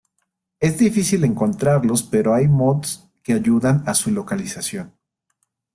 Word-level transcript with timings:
Es 0.59 0.79
difícil 0.79 1.23
encontrarlos, 1.25 2.01
pero 2.01 2.33
hay 2.33 2.47
mods 2.47 3.07
que 3.21 3.33
ayudan 3.33 3.83
a 3.85 3.93
su 3.93 4.09
localización. 4.09 4.95